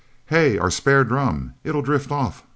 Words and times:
"Hey 0.25 0.57
our 0.57 0.71
spare 0.71 1.03
drum 1.03 1.53
it'll 1.63 1.83
drift 1.83 2.09
off!" 2.11 2.43